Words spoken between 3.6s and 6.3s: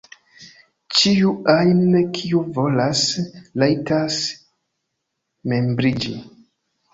rajtas membriĝi.